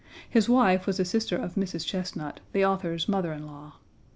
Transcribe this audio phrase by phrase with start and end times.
[0.27, 1.85] His wife was a sister of Mrs.
[1.85, 3.73] Chesnut, the author's mother in law.